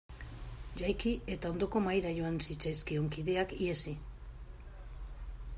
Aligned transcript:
Jaiki 0.79 1.11
eta 1.35 1.51
ondoko 1.55 1.83
mahaira 1.87 2.15
joan 2.21 2.41
zitzaizkion 2.47 3.13
kideak 3.17 3.57
ihesi. 3.59 3.97